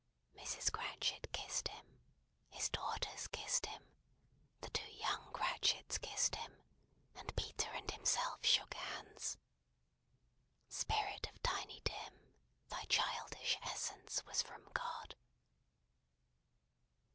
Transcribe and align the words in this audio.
Mrs. 0.35 0.71
Cratchit 0.71 1.31
kissed 1.31 1.67
him, 1.67 1.85
his 2.49 2.69
daughters 2.69 3.27
kissed 3.27 3.67
him, 3.67 3.83
the 4.61 4.71
two 4.71 4.91
young 4.93 5.29
Cratchits 5.31 5.99
kissed 5.99 6.33
him, 6.33 6.63
and 7.13 7.35
Peter 7.35 7.69
and 7.73 7.91
himself 7.91 8.43
shook 8.43 8.73
hands. 8.73 9.37
Spirit 10.69 11.29
of 11.29 11.39
Tiny 11.43 11.81
Tim, 11.85 12.33
thy 12.69 12.83
childish 12.85 13.59
essence 13.61 14.25
was 14.25 14.41
from 14.41 14.67
God! 14.73 15.13